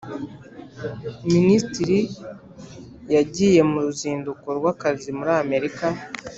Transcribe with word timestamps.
Minisitiri 1.33 1.99
yagiye 3.15 3.61
muruzinduko 3.71 4.47
rw’akazi 4.57 5.09
muri 5.17 5.31
amerika 5.43 5.85